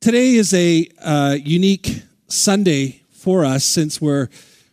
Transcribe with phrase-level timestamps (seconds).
[0.00, 4.30] Today is a uh, unique Sunday for us since we're,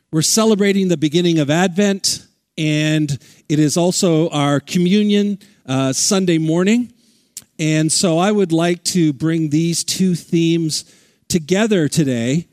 [0.09, 2.25] we're celebrating the beginning of Advent,
[2.57, 3.11] and
[3.50, 6.93] it is also our communion uh, Sunday morning.
[7.59, 10.86] And so I would like to bring these two themes
[11.28, 12.48] together today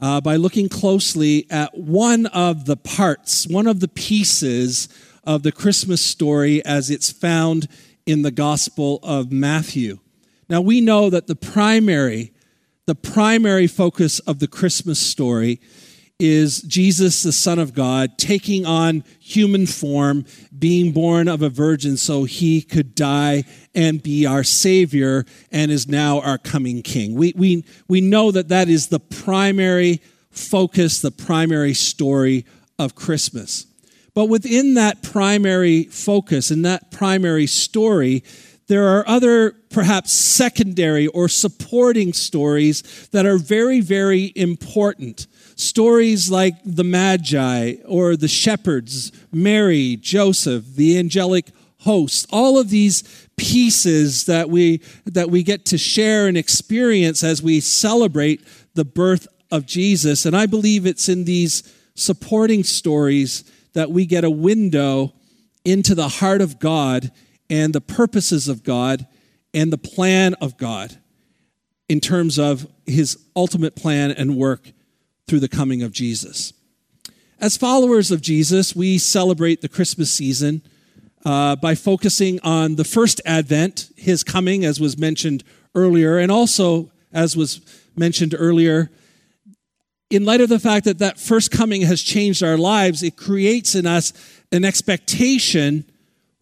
[0.00, 4.88] uh, by looking closely at one of the parts, one of the pieces
[5.22, 7.68] of the Christmas story as it's found
[8.04, 10.00] in the Gospel of Matthew.
[10.48, 12.32] Now we know that the primary,
[12.86, 15.60] the primary focus of the Christmas story
[16.18, 20.24] is Jesus, the Son of God, taking on human form,
[20.58, 23.44] being born of a virgin so he could die
[23.74, 27.14] and be our Savior and is now our coming King.
[27.14, 30.00] We, we, we know that that is the primary
[30.30, 32.46] focus, the primary story
[32.78, 33.66] of Christmas.
[34.14, 38.24] But within that primary focus and that primary story,
[38.68, 45.26] there are other perhaps secondary or supporting stories that are very, very important.
[45.54, 51.50] Stories like the Magi or the shepherds, Mary, Joseph, the angelic
[51.80, 57.42] host, all of these pieces that we, that we get to share and experience as
[57.42, 58.40] we celebrate
[58.74, 60.26] the birth of Jesus.
[60.26, 63.44] And I believe it's in these supporting stories
[63.74, 65.12] that we get a window
[65.64, 67.12] into the heart of God
[67.48, 69.06] and the purposes of God
[69.54, 70.98] and the plan of God
[71.88, 74.72] in terms of his ultimate plan and work
[75.26, 76.52] through the coming of Jesus.
[77.40, 80.62] As followers of Jesus, we celebrate the Christmas season
[81.24, 85.44] uh, by focusing on the first advent, his coming, as was mentioned
[85.74, 87.60] earlier, and also, as was
[87.96, 88.90] mentioned earlier,
[90.08, 93.74] in light of the fact that that first coming has changed our lives, it creates
[93.74, 94.12] in us
[94.52, 95.84] an expectation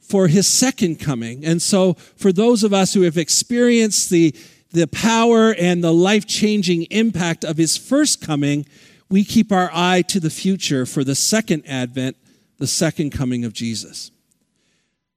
[0.07, 1.45] for his second coming.
[1.45, 4.35] And so, for those of us who have experienced the,
[4.71, 8.67] the power and the life changing impact of his first coming,
[9.09, 12.17] we keep our eye to the future for the second advent,
[12.59, 14.11] the second coming of Jesus.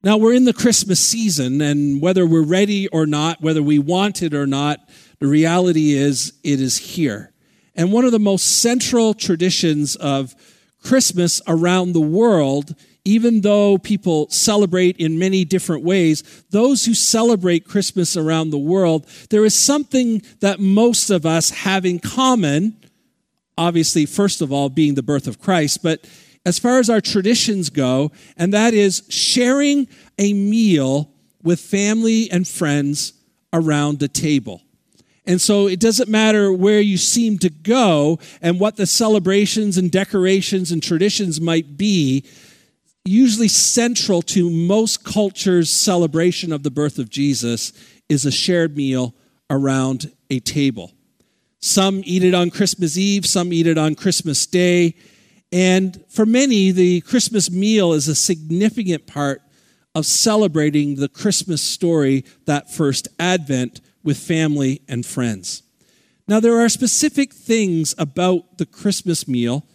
[0.04, 4.22] Now, we're in the Christmas season, and whether we're ready or not, whether we want
[4.22, 4.80] it or not,
[5.20, 7.34] the reality is it is here.
[7.76, 10.36] And one of the most central traditions of
[10.82, 12.76] Christmas around the world
[13.08, 19.08] even though people celebrate in many different ways, those who celebrate Christmas around the world,
[19.30, 22.76] there is something that most of us have in common.
[23.58, 26.06] Obviously, first of all, being the birth of Christ, but
[26.46, 29.88] as far as our traditions go, and that is sharing
[30.18, 31.10] a meal
[31.42, 33.14] with family and friends
[33.54, 34.62] around the table.
[35.26, 39.92] And so it doesn't matter where you seem to go and what the celebrations and
[39.92, 42.26] decorations and traditions might be,
[43.08, 47.74] usually central to most cultures' celebration of the birth of Jesus
[48.10, 49.14] is a shared meal
[49.50, 50.92] around a table.
[51.60, 54.96] Some eat it on Christmas Eve, some eat it on Christmas Day.
[55.52, 59.42] And for many, the Christmas meal is a significant part
[59.96, 65.64] of celebrating the Christmas story, that first Advent, with family and friends.
[66.28, 69.66] Now, there are specific things about the Christmas meal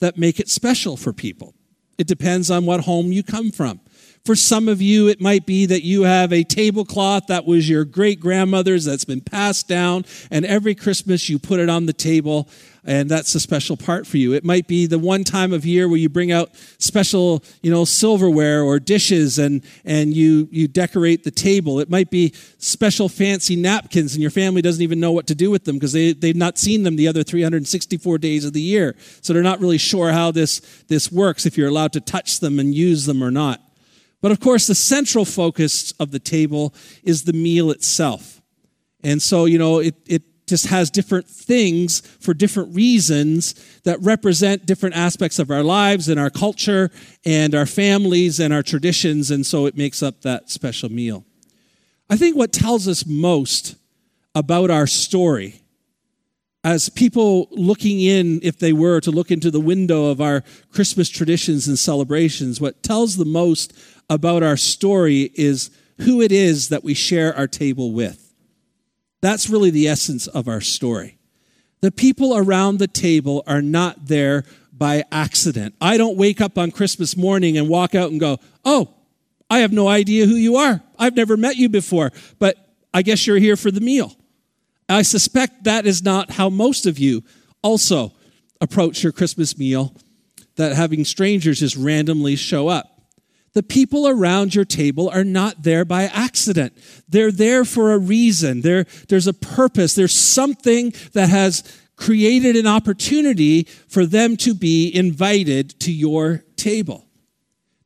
[0.00, 1.54] that make it special for people.
[1.98, 3.80] It depends on what home you come from.
[4.24, 7.84] For some of you, it might be that you have a tablecloth that was your
[7.84, 12.48] great grandmother's that's been passed down, and every Christmas you put it on the table,
[12.88, 14.32] and that's a special part for you.
[14.32, 17.84] It might be the one time of year where you bring out special, you know,
[17.84, 21.80] silverware or dishes and, and you, you decorate the table.
[21.80, 25.50] It might be special fancy napkins and your family doesn't even know what to do
[25.50, 28.96] with them because they, they've not seen them the other 364 days of the year.
[29.20, 32.58] So they're not really sure how this, this works, if you're allowed to touch them
[32.58, 33.60] and use them or not.
[34.22, 36.72] But of course, the central focus of the table
[37.04, 38.40] is the meal itself.
[39.04, 43.54] And so, you know, it, it just has different things for different reasons
[43.84, 46.90] that represent different aspects of our lives and our culture
[47.24, 49.30] and our families and our traditions.
[49.30, 51.24] And so it makes up that special meal.
[52.10, 53.76] I think what tells us most
[54.34, 55.60] about our story
[56.64, 60.42] as people looking in, if they were to look into the window of our
[60.72, 63.72] Christmas traditions and celebrations, what tells the most
[64.10, 65.70] about our story is
[66.00, 68.27] who it is that we share our table with.
[69.20, 71.18] That's really the essence of our story.
[71.80, 75.74] The people around the table are not there by accident.
[75.80, 78.94] I don't wake up on Christmas morning and walk out and go, Oh,
[79.50, 80.82] I have no idea who you are.
[80.98, 82.56] I've never met you before, but
[82.92, 84.14] I guess you're here for the meal.
[84.88, 87.22] I suspect that is not how most of you
[87.62, 88.12] also
[88.60, 89.94] approach your Christmas meal,
[90.56, 92.97] that having strangers just randomly show up.
[93.54, 96.76] The people around your table are not there by accident.
[97.08, 98.60] They're there for a reason.
[98.60, 99.94] There, there's a purpose.
[99.94, 101.64] There's something that has
[101.96, 107.06] created an opportunity for them to be invited to your table.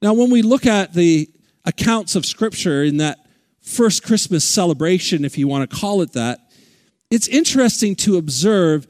[0.03, 1.31] Now, when we look at the
[1.64, 3.19] accounts of Scripture in that
[3.61, 6.41] first Christmas celebration, if you want to call it that,
[7.11, 8.87] it's interesting to observe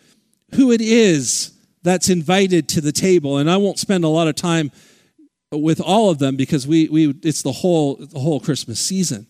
[0.55, 1.53] who it is
[1.83, 3.39] that's invited to the table.
[3.39, 4.71] And I won't spend a lot of time
[5.52, 9.26] with all of them because we, we it's the whole the whole Christmas season.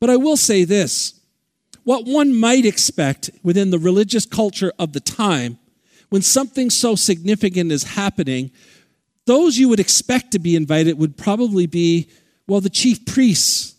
[0.00, 1.20] But I will say this.
[1.84, 5.58] What one might expect within the religious culture of the time,
[6.10, 8.52] when something so significant is happening,
[9.26, 12.08] those you would expect to be invited would probably be,
[12.46, 13.74] well, the chief priests,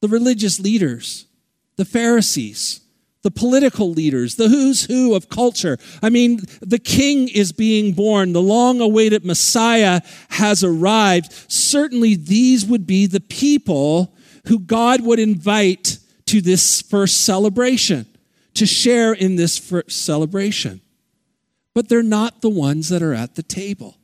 [0.00, 1.26] the religious leaders,
[1.76, 2.80] the Pharisees,
[3.22, 5.76] the political leaders, the who's who of culture.
[6.02, 10.00] I mean, the king is being born, the long awaited Messiah
[10.30, 11.32] has arrived.
[11.48, 14.14] Certainly, these would be the people
[14.46, 18.06] who God would invite to this first celebration,
[18.54, 20.80] to share in this first celebration.
[21.74, 23.96] But they're not the ones that are at the table.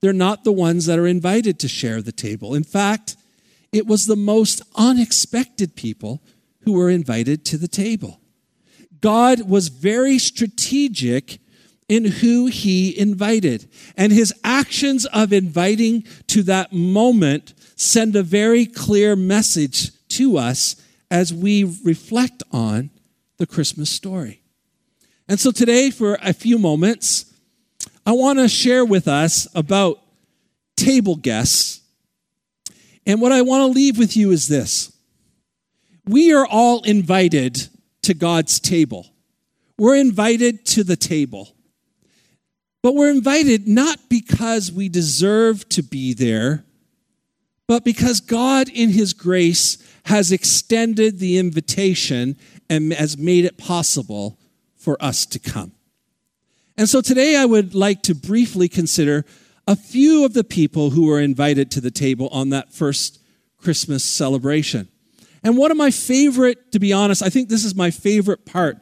[0.00, 2.54] They're not the ones that are invited to share the table.
[2.54, 3.16] In fact,
[3.72, 6.22] it was the most unexpected people
[6.60, 8.20] who were invited to the table.
[9.00, 11.38] God was very strategic
[11.88, 13.68] in who he invited.
[13.96, 20.76] And his actions of inviting to that moment send a very clear message to us
[21.10, 22.90] as we reflect on
[23.38, 24.42] the Christmas story.
[25.28, 27.32] And so today, for a few moments,
[28.04, 30.00] I want to share with us about
[30.76, 31.80] table guests.
[33.06, 34.92] And what I want to leave with you is this
[36.06, 37.68] we are all invited
[38.08, 39.06] to God's table.
[39.76, 41.54] We're invited to the table.
[42.82, 46.64] But we're invited not because we deserve to be there,
[47.66, 49.76] but because God, in His grace,
[50.06, 52.38] has extended the invitation
[52.70, 54.38] and has made it possible
[54.74, 55.72] for us to come.
[56.78, 59.26] And so today I would like to briefly consider
[59.66, 63.20] a few of the people who were invited to the table on that first
[63.58, 64.88] Christmas celebration.
[65.48, 68.76] And one of my favorite, to be honest, I think this is my favorite part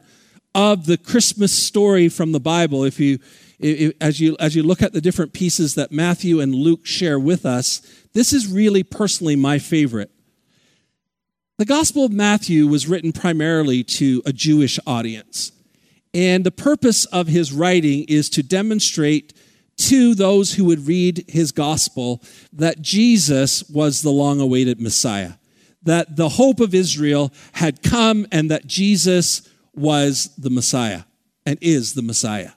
[0.53, 2.83] of the Christmas story from the Bible.
[2.83, 3.19] If you,
[3.57, 7.17] if, as you, as you look at the different pieces that Matthew and Luke share
[7.17, 7.79] with us,
[8.11, 10.11] this is really personally my favorite.
[11.57, 15.53] The Gospel of Matthew was written primarily to a Jewish audience.
[16.13, 19.31] And the purpose of his writing is to demonstrate
[19.77, 22.21] to those who would read his gospel
[22.51, 25.35] that Jesus was the long awaited Messiah
[25.87, 31.03] that the hope of Israel had come and that Jesus was the Messiah
[31.45, 32.51] and is the Messiah.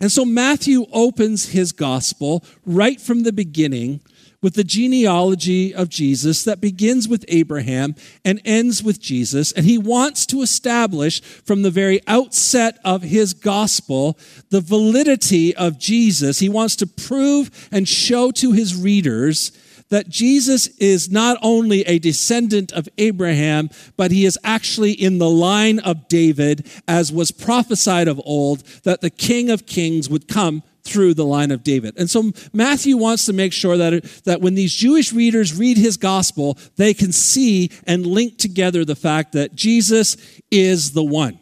[0.00, 4.00] And so Matthew opens his gospel right from the beginning
[4.42, 7.94] with the genealogy of Jesus that begins with Abraham
[8.24, 9.52] and ends with Jesus.
[9.52, 14.18] And he wants to establish from the very outset of his gospel
[14.50, 16.40] the validity of Jesus.
[16.40, 19.52] He wants to prove and show to his readers
[19.92, 23.68] that Jesus is not only a descendant of Abraham,
[23.98, 29.02] but he is actually in the line of David, as was prophesied of old, that
[29.02, 31.92] the King of Kings would come through the line of David.
[31.98, 35.98] And so Matthew wants to make sure that, that when these Jewish readers read his
[35.98, 40.16] gospel, they can see and link together the fact that Jesus
[40.50, 41.38] is the one.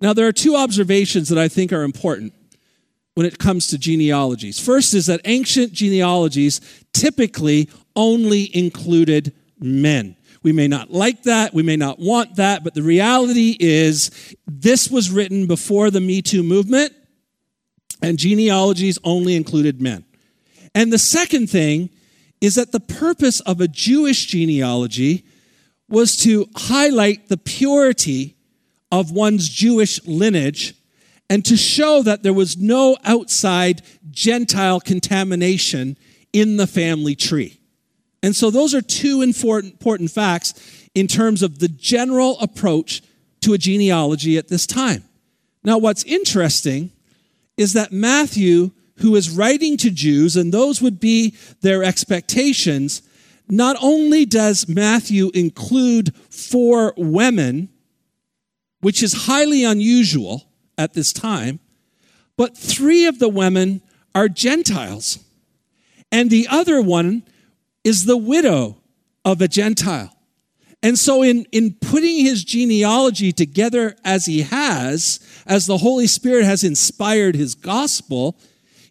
[0.00, 2.32] Now, there are two observations that I think are important
[3.16, 4.60] when it comes to genealogies.
[4.60, 6.60] First is that ancient genealogies
[6.92, 10.16] typically only included men.
[10.42, 14.90] We may not like that, we may not want that, but the reality is this
[14.90, 16.92] was written before the Me Too movement,
[18.02, 20.04] and genealogies only included men.
[20.74, 21.88] And the second thing
[22.42, 25.24] is that the purpose of a Jewish genealogy
[25.88, 28.36] was to highlight the purity
[28.92, 30.74] of one's Jewish lineage
[31.28, 35.96] and to show that there was no outside Gentile contamination
[36.32, 37.60] in the family tree.
[38.22, 43.02] And so those are two important, facts in terms of the general approach
[43.42, 45.04] to a genealogy at this time.
[45.62, 46.90] Now, what's interesting
[47.56, 53.02] is that Matthew, who is writing to Jews, and those would be their expectations,
[53.48, 57.68] not only does Matthew include four women,
[58.80, 60.45] which is highly unusual,
[60.78, 61.60] at this time,
[62.36, 63.80] but three of the women
[64.14, 65.18] are Gentiles.
[66.12, 67.22] And the other one
[67.84, 68.76] is the widow
[69.24, 70.12] of a Gentile.
[70.82, 76.44] And so, in, in putting his genealogy together as he has, as the Holy Spirit
[76.44, 78.38] has inspired his gospel,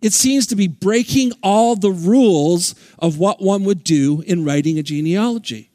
[0.05, 4.77] It seems to be breaking all the rules of what one would do in writing
[4.77, 5.71] a genealogy.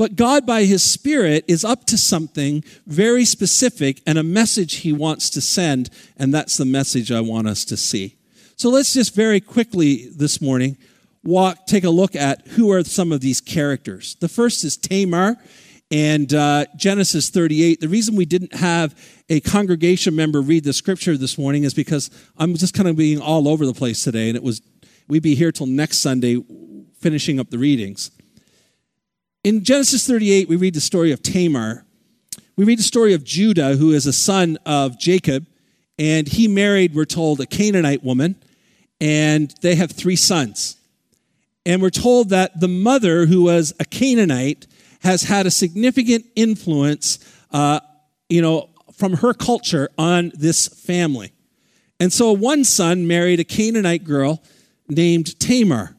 [0.00, 4.94] But God, by His Spirit, is up to something very specific and a message He
[4.94, 8.16] wants to send, and that's the message I want us to see.
[8.56, 10.78] So let's just very quickly this morning
[11.22, 14.14] walk, take a look at who are some of these characters.
[14.20, 15.36] The first is Tamar
[15.90, 17.82] and uh, Genesis 38.
[17.82, 22.08] The reason we didn't have a congregation member read the scripture this morning is because
[22.38, 24.62] I'm just kind of being all over the place today, and it was
[25.08, 26.42] we'd be here till next Sunday
[27.00, 28.10] finishing up the readings.
[29.42, 31.86] In Genesis 38, we read the story of Tamar.
[32.56, 35.46] We read the story of Judah, who is a son of Jacob,
[35.98, 38.36] and he married, we're told, a Canaanite woman,
[39.00, 40.76] and they have three sons.
[41.64, 44.66] And we're told that the mother, who was a Canaanite,
[45.00, 47.18] has had a significant influence,
[47.50, 47.80] uh,
[48.28, 51.32] you know, from her culture on this family.
[51.98, 54.42] And so one son married a Canaanite girl
[54.86, 55.96] named Tamar.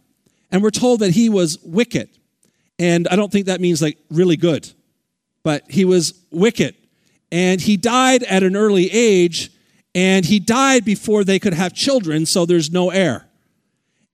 [0.51, 2.09] And we're told that he was wicked.
[2.81, 4.67] And I don't think that means like really good,
[5.43, 6.73] but he was wicked.
[7.31, 9.51] And he died at an early age,
[9.93, 13.27] and he died before they could have children, so there's no heir.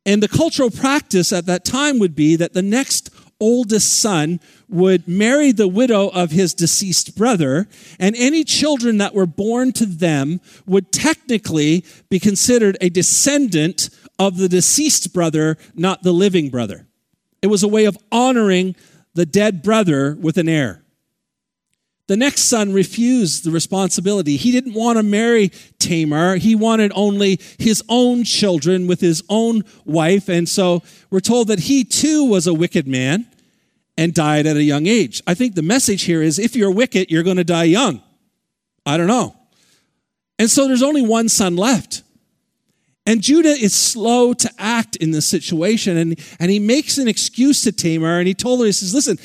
[0.06, 3.10] And the cultural practice at that time would be that the next
[3.40, 7.70] oldest son would marry the widow of his deceased brother,
[8.02, 14.38] and any children that were born to them would technically be considered a descendant of
[14.38, 16.87] the deceased brother, not the living brother.
[17.48, 18.76] It was a way of honoring
[19.14, 20.84] the dead brother with an heir.
[22.08, 24.36] The next son refused the responsibility.
[24.36, 26.36] He didn't want to marry Tamar.
[26.36, 30.28] He wanted only his own children with his own wife.
[30.28, 33.26] And so we're told that he too was a wicked man
[33.98, 35.24] and died at a young age.
[35.26, 38.04] I think the message here is if you're wicked, you're going to die young.
[38.86, 39.38] I don't know.
[40.38, 42.04] And so there's only one son left.
[43.08, 45.96] And Judah is slow to act in this situation.
[45.96, 49.18] And, and he makes an excuse to Tamar and he told her, he says, listen,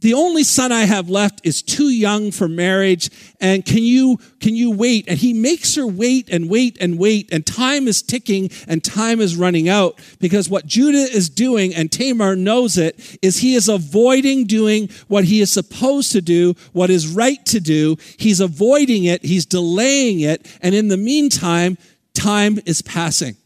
[0.00, 3.08] the only son I have left is too young for marriage.
[3.40, 5.04] And can you, can you wait?
[5.06, 7.32] And he makes her wait and wait and wait.
[7.32, 11.92] And time is ticking and time is running out because what Judah is doing, and
[11.92, 16.90] Tamar knows it, is he is avoiding doing what he is supposed to do, what
[16.90, 17.96] is right to do.
[18.18, 19.24] He's avoiding it.
[19.24, 20.44] He's delaying it.
[20.60, 21.78] And in the meantime,
[22.14, 23.36] time is passing.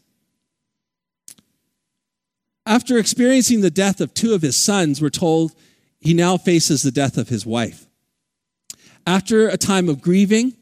[2.65, 5.53] After experiencing the death of two of his sons, we're told
[5.99, 7.87] he now faces the death of his wife.
[9.05, 10.53] After a time of grieving,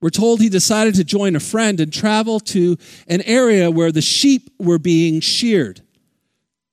[0.00, 2.76] we're told he decided to join a friend and travel to
[3.08, 5.80] an area where the sheep were being sheared.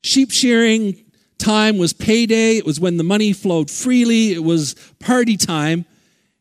[0.04, 1.04] Sheep shearing
[1.40, 5.86] time was payday, it was when the money flowed freely, it was party time.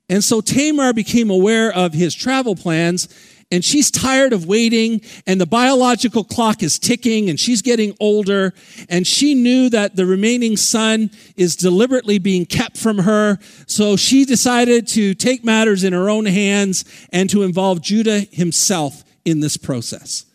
[0.09, 3.09] And so Tamar became aware of his travel plans
[3.53, 8.53] and she's tired of waiting and the biological clock is ticking and she's getting older
[8.89, 14.25] and she knew that the remaining son is deliberately being kept from her so she
[14.25, 19.57] decided to take matters in her own hands and to involve judah himself in this
[19.57, 20.27] process.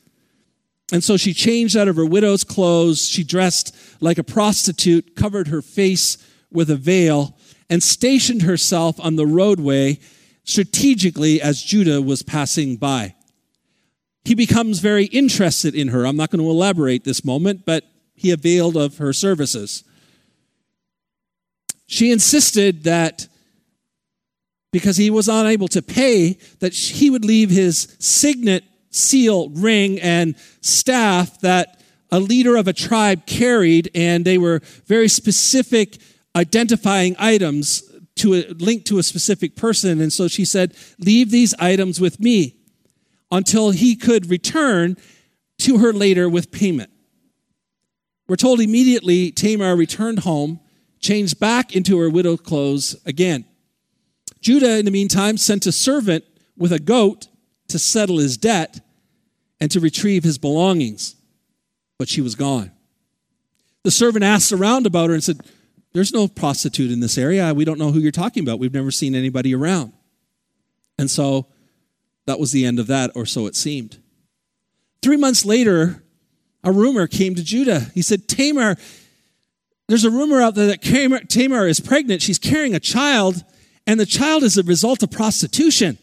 [0.92, 3.08] And so she changed out of her widow's clothes.
[3.08, 6.18] She dressed like a prostitute covered her face
[6.52, 7.36] with a veil
[7.70, 10.00] and stationed herself on the roadway
[10.48, 13.14] strategically as Judah was passing by.
[14.24, 16.08] He becomes very interested in her.
[16.08, 17.84] I'm not going to elaborate this moment, but
[18.16, 19.84] he availed of her services.
[21.86, 23.28] She insisted that
[24.72, 30.36] because he was unable to pay, that he would leave his signet seal ring and
[30.62, 35.98] staff that a leader of a tribe carried, and they were very specific
[36.36, 37.84] identifying items
[38.18, 40.02] to a link to a specific person.
[40.02, 42.56] And so she said, Leave these items with me
[43.32, 44.98] until he could return
[45.60, 46.90] to her later with payment.
[48.28, 50.60] We're told immediately Tamar returned home,
[51.00, 53.46] changed back into her widow clothes again.
[54.42, 56.26] Judah, in the meantime, sent a servant
[56.58, 57.28] with a goat
[57.70, 58.82] to settle his debt
[59.60, 61.16] and to retrieve his belongings,
[61.98, 62.72] but she was gone.
[63.84, 65.40] The servant asked around about her and said,
[65.94, 67.54] there's no prostitute in this area.
[67.54, 68.60] We don't know who you're talking about.
[68.60, 69.94] We've never seen anybody around.
[71.00, 71.48] And so
[72.26, 73.98] that was the end of that, or so it seemed.
[75.02, 76.04] Three months later,
[76.64, 77.92] a rumor came to Judah.
[77.94, 78.76] He said, Tamar,
[79.88, 80.82] there's a rumor out there that
[81.30, 82.22] Tamar is pregnant.
[82.22, 83.44] She's carrying a child,
[83.86, 85.98] and the child is a result of prostitution.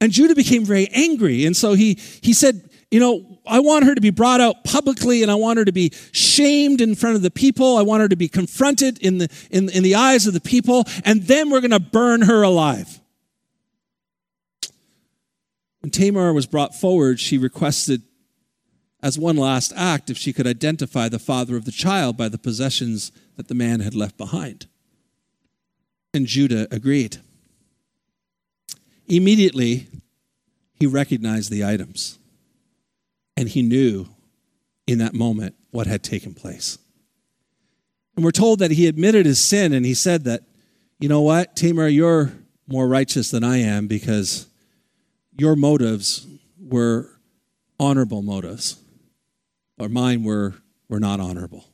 [0.00, 1.46] And Judah became very angry.
[1.46, 5.22] And so he, he said, You know, I want her to be brought out publicly
[5.22, 7.78] and I want her to be shamed in front of the people.
[7.78, 10.84] I want her to be confronted in the, in, in the eyes of the people.
[11.02, 13.00] And then we're going to burn her alive.
[15.80, 18.02] When Tamar was brought forward, she requested,
[19.02, 22.36] as one last act, if she could identify the father of the child by the
[22.36, 24.66] possessions that the man had left behind.
[26.12, 27.16] And Judah agreed.
[29.08, 29.86] Immediately,
[30.74, 32.18] he recognized the items,
[33.36, 34.06] and he knew
[34.86, 36.78] in that moment what had taken place.
[38.16, 40.42] And we're told that he admitted his sin and he said that,
[40.98, 42.32] you know what, Tamar, you're
[42.68, 44.46] more righteous than I am because
[45.36, 46.26] your motives
[46.60, 47.10] were
[47.80, 48.76] honorable motives,
[49.78, 50.54] or mine were,
[50.88, 51.64] were not honorable.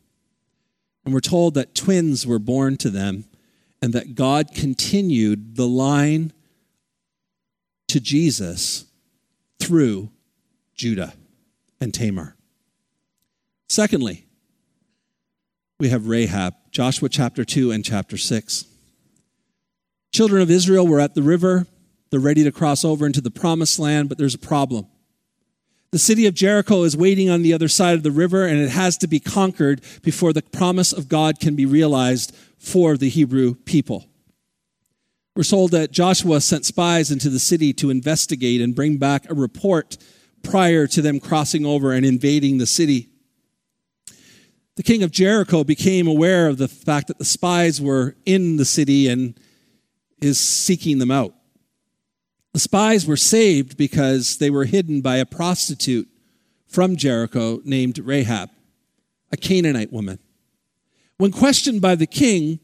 [1.05, 3.25] And we're told that twins were born to them
[3.83, 6.33] and that God continued the line
[7.89, 8.87] to Jesus
[9.59, 10.11] through
[10.75, 11.13] Judah
[11.81, 12.37] and Tamar.
[13.69, 14.27] Secondly,
[15.79, 18.65] we have Rahab, Joshua chapter 2 and chapter 6.
[20.13, 21.67] Children of Israel were at the river.
[22.11, 24.87] They're ready to cross over into the promised land, but there's a problem.
[25.91, 28.71] The city of Jericho is waiting on the other side of the river, and it
[28.71, 33.55] has to be conquered before the promise of God can be realized for the Hebrew
[33.55, 34.07] people.
[35.35, 39.35] We're told that Joshua sent spies into the city to investigate and bring back a
[39.35, 39.97] report
[40.51, 43.09] prior to them crossing over and invading the city.
[44.77, 48.65] The king of Jericho became aware of the fact that the spies were in the
[48.65, 49.39] city and
[50.21, 51.35] is seeking them out.
[52.53, 56.09] The spies were saved because they were hidden by a prostitute
[56.67, 58.51] from Jericho named Rahab,
[59.33, 60.19] a Canaanite woman.
[61.17, 62.61] When questioned by the king,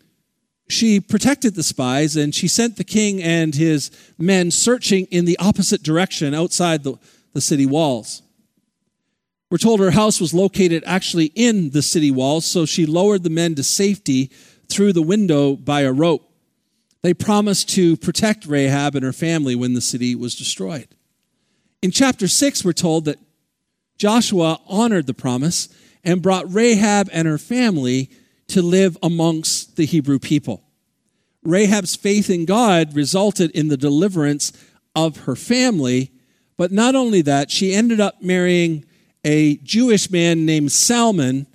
[0.68, 5.38] she protected the spies and she sent the king and his men searching in the
[5.38, 6.96] opposite direction outside the,
[7.34, 8.22] the city walls.
[9.50, 13.30] We're told her house was located actually in the city walls, so she lowered the
[13.30, 14.30] men to safety
[14.68, 16.28] through the window by a rope.
[17.02, 20.88] They promised to protect Rahab and her family when the city was destroyed.
[21.82, 23.18] In chapter 6, we're told that
[23.98, 25.68] Joshua honored the promise
[26.02, 28.10] and brought Rahab and her family
[28.48, 30.64] to live amongst the Hebrew people.
[31.42, 34.52] Rahab's faith in God resulted in the deliverance
[34.96, 36.10] of her family,
[36.56, 38.84] but not only that, she ended up marrying
[39.24, 41.46] a Jewish man named Salmon,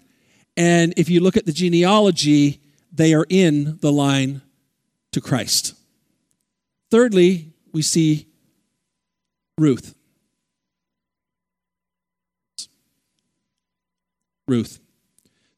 [0.58, 2.60] and if you look at the genealogy,
[2.92, 4.42] they are in the line
[5.12, 5.76] to Christ.
[6.92, 8.28] Thirdly, we see
[9.58, 9.96] Ruth.
[14.48, 14.80] Ruth.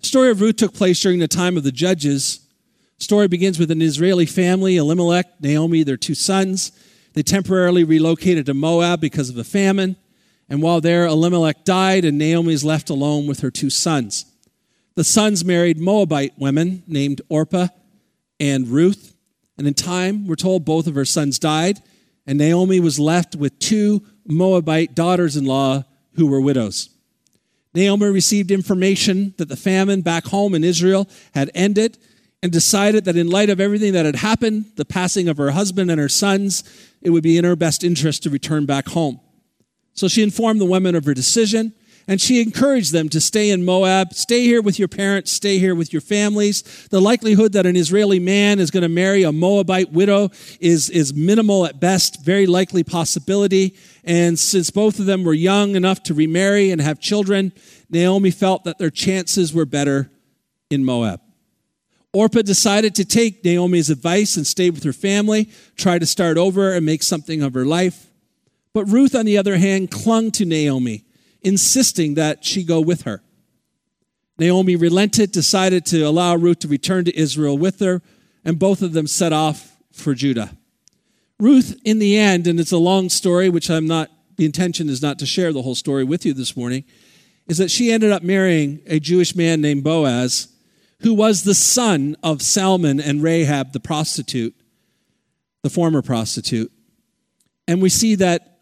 [0.01, 2.45] The story of Ruth took place during the time of the judges.
[2.97, 6.71] The story begins with an Israeli family, Elimelech, Naomi, their two sons.
[7.13, 9.97] They temporarily relocated to Moab because of a famine.
[10.50, 14.26] And while there, Elimelech died, and Naomi is left alone with her two sons.
[14.95, 17.67] The sons married Moabite women named Orpah
[18.39, 19.15] and Ruth.
[19.58, 21.82] And in time, we're told both of her sons died,
[22.26, 25.84] and Naomi was left with two Moabite daughters in law
[26.15, 26.89] who were widows.
[27.74, 31.97] Naomi received information that the famine back home in Israel had ended
[32.43, 35.91] and decided that in light of everything that had happened, the passing of her husband
[35.91, 36.63] and her sons,
[37.01, 39.19] it would be in her best interest to return back home.
[39.93, 41.73] So she informed the women of her decision
[42.08, 45.75] and she encouraged them to stay in Moab, stay here with your parents, stay here
[45.75, 46.88] with your families.
[46.89, 51.13] The likelihood that an Israeli man is going to marry a Moabite widow is, is
[51.13, 53.75] minimal at best, very likely possibility.
[54.04, 57.54] And since both of them were young enough to remarry and have children,
[57.89, 60.10] Naomi felt that their chances were better
[60.69, 61.21] in Moab.
[62.13, 66.74] Orpah decided to take Naomi's advice and stay with her family, try to start over
[66.74, 68.08] and make something of her life.
[68.74, 71.06] But Ruth, on the other hand, clung to Naomi
[71.41, 73.21] insisting that she go with her.
[74.38, 78.02] Naomi relented, decided to allow Ruth to return to Israel with her,
[78.43, 80.58] and both of them set off for Judah.
[81.39, 85.02] Ruth, in the end, and it's a long story, which I'm not, the intention is
[85.02, 86.84] not to share the whole story with you this morning,
[87.47, 90.47] is that she ended up marrying a Jewish man named Boaz,
[91.02, 94.56] who was the son of Salmon and Rahab, the prostitute,
[95.64, 96.72] the former prostitute.
[97.68, 98.60] And we see that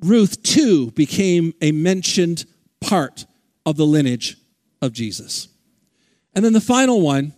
[0.00, 2.44] Ruth too became a mentioned
[2.80, 3.26] part
[3.64, 4.36] of the lineage
[4.82, 5.48] of Jesus.
[6.34, 7.32] And then the final one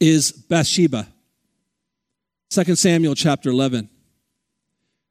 [0.00, 1.08] is Bathsheba.
[2.50, 3.88] 2 Samuel chapter 11.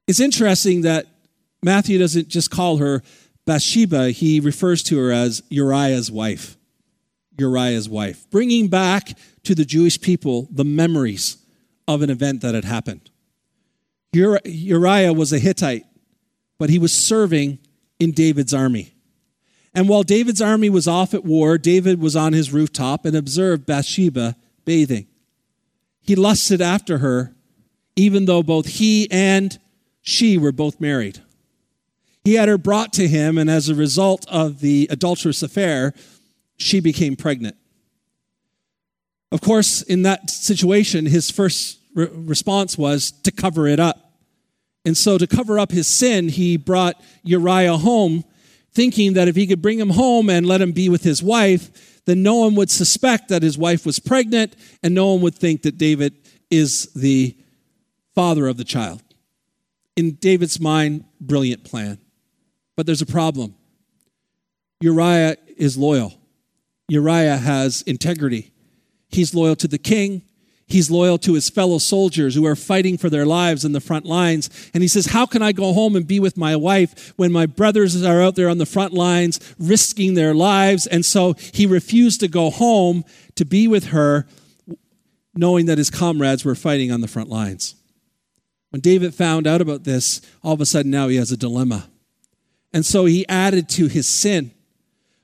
[0.08, 1.08] It's interesting that
[1.63, 3.02] Matthew doesn't just call her
[3.46, 6.58] Bathsheba, he refers to her as Uriah's wife.
[7.38, 11.38] Uriah's wife, bringing back to the Jewish people the memories
[11.88, 13.10] of an event that had happened.
[14.13, 15.86] Uriah was a Hittite
[16.62, 17.58] but he was serving
[18.00, 18.94] in David's army.
[19.74, 23.65] And while David's army was off at war, David was on his rooftop and observed
[23.65, 25.08] Bathsheba bathing.
[26.04, 27.34] He lusted after her,
[27.96, 29.58] even though both he and
[30.04, 31.20] she were both married.
[32.24, 35.96] He had her brought to him, and as a result of the adulterous affair,
[36.62, 37.56] she became pregnant.
[39.32, 44.12] Of course, in that situation, his first re- response was to cover it up.
[44.84, 48.24] And so, to cover up his sin, he brought Uriah home,
[48.74, 52.04] thinking that if he could bring him home and let him be with his wife,
[52.06, 55.62] then no one would suspect that his wife was pregnant, and no one would think
[55.62, 56.15] that David
[56.50, 57.38] is the
[58.15, 59.02] father of the child.
[59.95, 62.00] In David's mind, brilliant plan.
[62.76, 63.56] But there's a problem.
[64.80, 66.20] Uriah is loyal.
[66.91, 68.51] Uriah has integrity.
[69.08, 70.23] He's loyal to the king.
[70.67, 74.06] He's loyal to his fellow soldiers who are fighting for their lives in the front
[74.06, 74.49] lines.
[74.73, 77.45] And he says, How can I go home and be with my wife when my
[77.45, 80.86] brothers are out there on the front lines risking their lives?
[80.86, 84.27] And so he refused to go home to be with her,
[85.34, 87.75] knowing that his comrades were fighting on the front lines.
[88.71, 91.89] When David found out about this, all of a sudden now he has a dilemma.
[92.73, 94.51] And so he added to his sin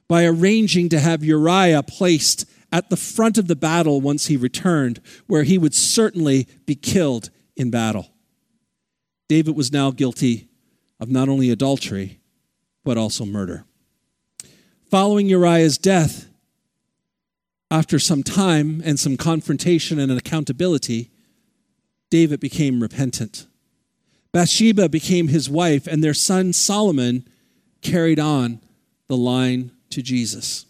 [0.08, 5.02] by arranging to have Uriah placed at the front of the battle once he returned,
[5.28, 8.12] where he would certainly be killed in battle.
[9.28, 10.48] David was now guilty
[11.00, 12.20] of not only adultery,
[12.84, 13.66] but also murder.
[14.90, 16.28] Following Uriah's death,
[17.70, 21.12] after some time and some confrontation and an accountability,
[22.10, 23.48] David became repentant.
[24.32, 27.28] Bathsheba became his wife, and their son Solomon
[27.82, 28.62] carried on
[29.08, 30.66] the line to Jesus.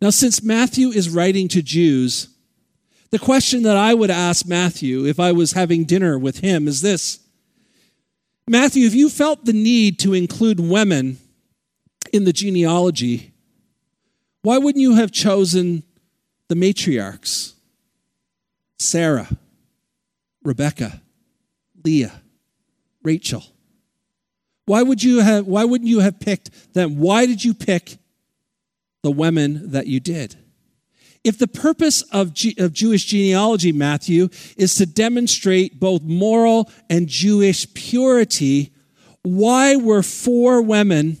[0.00, 2.28] Now, since Matthew is writing to Jews,
[3.10, 6.80] the question that I would ask Matthew if I was having dinner with him is
[6.80, 7.20] this
[8.48, 11.18] Matthew, if you felt the need to include women
[12.12, 13.32] in the genealogy,
[14.42, 15.84] why wouldn't you have chosen
[16.48, 17.54] the matriarchs?
[18.78, 19.28] Sarah,
[20.42, 21.00] Rebecca,
[21.84, 22.22] Leah,
[23.02, 23.44] Rachel.
[24.66, 26.98] Why would you have why wouldn't you have picked them?
[26.98, 27.98] Why did you pick
[29.02, 30.36] the women that you did.
[31.22, 37.08] If the purpose of, G- of Jewish genealogy, Matthew, is to demonstrate both moral and
[37.08, 38.72] Jewish purity,
[39.22, 41.20] why were four women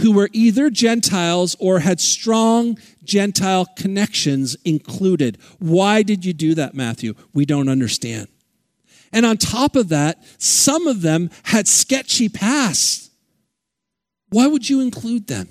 [0.00, 5.38] who were either Gentiles or had strong Gentile connections included?
[5.58, 7.14] Why did you do that, Matthew?
[7.32, 8.28] We don't understand.
[9.12, 13.10] And on top of that, some of them had sketchy pasts.
[14.28, 15.48] Why would you include them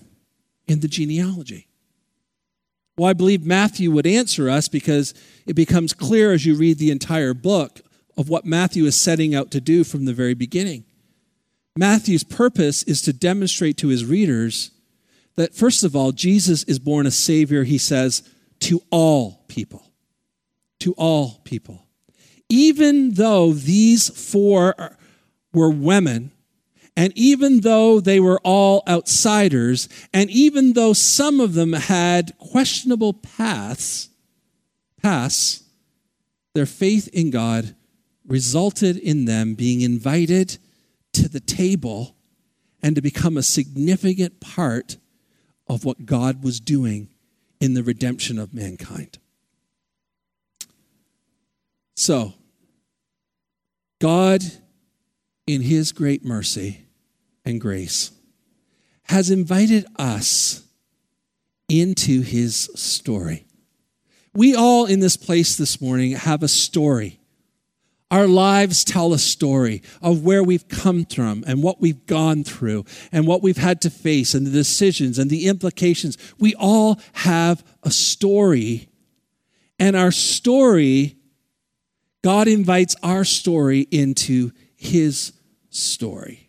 [0.68, 1.68] in the genealogy?
[2.98, 5.14] Well, I believe Matthew would answer us because
[5.46, 7.82] it becomes clear as you read the entire book
[8.18, 10.84] of what Matthew is setting out to do from the very beginning.
[11.78, 14.72] Matthew's purpose is to demonstrate to his readers
[15.36, 18.28] that, first of all, Jesus is born a Savior, he says,
[18.62, 19.92] to all people.
[20.80, 21.86] To all people.
[22.50, 24.98] Even though these four
[25.54, 26.32] were women,
[26.98, 33.14] and even though they were all outsiders, and even though some of them had questionable
[33.14, 34.10] paths,
[35.04, 35.62] paths,
[36.56, 37.76] their faith in God
[38.26, 40.58] resulted in them being invited
[41.14, 42.16] to the table
[42.82, 44.98] and to become a significant part
[45.68, 47.10] of what God was doing
[47.62, 49.20] in the redemption of mankind.
[51.96, 52.34] So,
[54.00, 54.42] God,
[55.46, 56.87] in His great mercy,
[57.48, 58.12] and grace,
[59.04, 60.64] has invited us
[61.70, 63.46] into his story.
[64.34, 67.20] We all in this place this morning have a story.
[68.12, 72.86] Our lives tell a story of where we've come from and what we've gone through
[73.12, 76.18] and what we've had to face and the decisions and the implications.
[76.38, 78.90] We all have a story.
[79.80, 81.16] And our story,
[82.24, 85.34] God invites our story into his
[85.70, 86.47] story.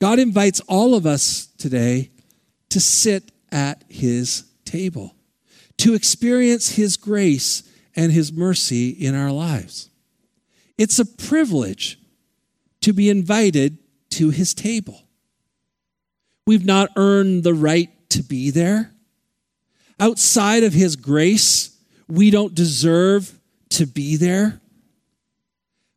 [0.00, 2.10] God invites all of us today
[2.70, 5.14] to sit at his table,
[5.78, 7.62] to experience his grace
[7.96, 9.90] and his mercy in our lives.
[10.76, 11.98] It's a privilege
[12.82, 13.78] to be invited
[14.10, 15.02] to his table.
[16.46, 18.94] We've not earned the right to be there.
[19.98, 23.38] Outside of his grace, we don't deserve
[23.70, 24.60] to be there.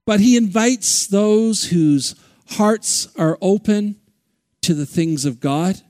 [0.06, 2.16] But he invites those whose
[2.52, 3.96] hearts are open
[4.62, 5.82] to the things of God,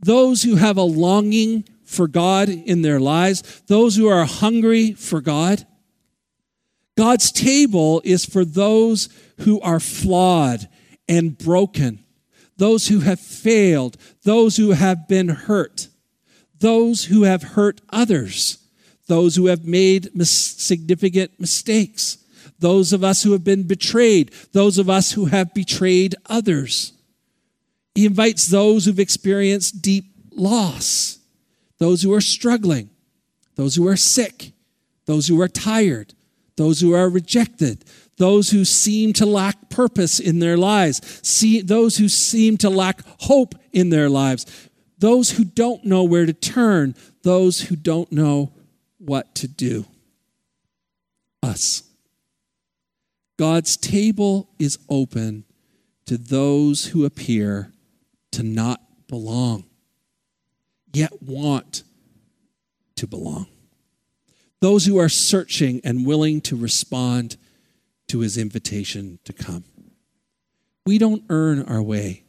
[0.00, 5.20] those who have a longing for God in their lives, those who are hungry for
[5.20, 5.66] God.
[6.96, 9.08] God's table is for those
[9.40, 10.68] who are flawed
[11.08, 12.04] and broken,
[12.56, 15.88] those who have failed, those who have been hurt,
[16.58, 18.58] those who have hurt others,
[19.06, 22.23] those who have made mis- significant mistakes
[22.58, 26.92] those of us who have been betrayed, those of us who have betrayed others.
[27.94, 31.18] He invites those who've experienced deep loss,
[31.78, 32.90] those who are struggling,
[33.56, 34.52] those who are sick,
[35.06, 36.14] those who are tired,
[36.56, 37.84] those who are rejected,
[38.16, 43.02] those who seem to lack purpose in their lives, see, those who seem to lack
[43.20, 44.46] hope in their lives,
[44.98, 48.52] those who don't know where to turn, those who don't know
[48.98, 49.84] what to do.
[51.42, 51.82] Us.
[53.36, 55.44] God's table is open
[56.06, 57.72] to those who appear
[58.32, 59.64] to not belong,
[60.92, 61.82] yet want
[62.96, 63.46] to belong.
[64.60, 67.36] Those who are searching and willing to respond
[68.08, 69.64] to his invitation to come.
[70.86, 72.24] We don't earn our way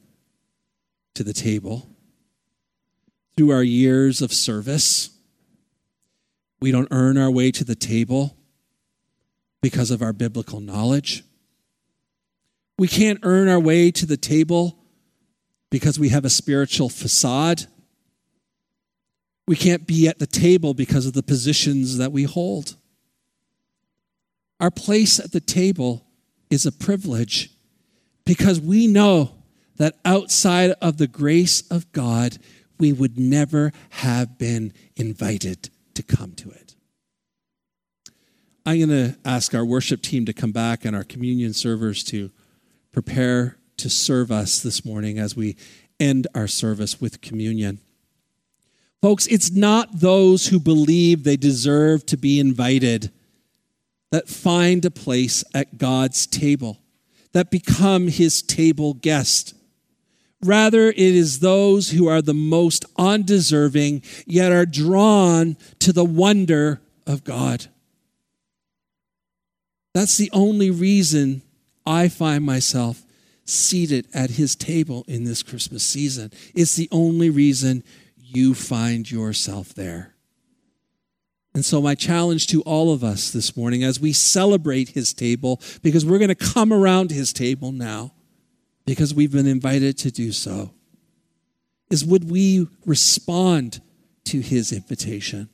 [1.14, 1.88] to the table
[3.38, 5.10] through our years of service.
[6.60, 8.36] We don't earn our way to the table
[9.66, 11.24] because of our biblical knowledge.
[12.78, 14.78] We can't earn our way to the table
[15.72, 17.66] because we have a spiritual facade.
[19.48, 22.76] We can't be at the table because of the positions that we hold.
[24.60, 26.06] Our place at the table
[26.52, 27.50] is a privilege
[28.24, 29.34] because we know
[29.78, 32.38] that outside of the grace of God,
[32.80, 36.75] we would never have been invited to come to it.
[38.66, 42.32] I'm going to ask our worship team to come back and our communion servers to
[42.92, 45.56] prepare to serve us this morning as we
[46.00, 47.80] end our service with communion.
[49.04, 53.12] Folks, it's not those who believe they deserve to be invited
[54.12, 56.80] that find a place at God's table,
[57.34, 59.54] that become his table guest.
[60.42, 66.82] Rather, it is those who are the most undeserving, yet are drawn to the wonder
[67.06, 67.68] of God.
[69.96, 71.42] That's the only reason
[71.86, 73.04] I find myself
[73.46, 76.34] seated at his table in this Christmas season.
[76.54, 77.82] It's the only reason
[78.18, 80.14] you find yourself there.
[81.54, 85.62] And so, my challenge to all of us this morning as we celebrate his table,
[85.82, 88.12] because we're going to come around his table now,
[88.86, 90.72] because we've been invited to do so,
[91.90, 93.80] is would we respond
[94.26, 95.48] to his invitation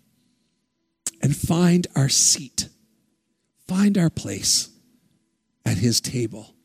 [1.22, 2.70] and find our seat,
[3.72, 4.70] find our place
[5.66, 6.56] at his table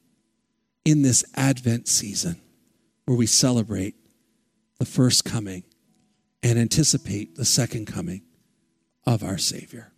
[0.84, 2.40] in this Advent season
[3.04, 3.94] where we celebrate
[4.80, 5.62] the first coming
[6.42, 8.22] and anticipate the second coming
[9.06, 9.92] of our Savior.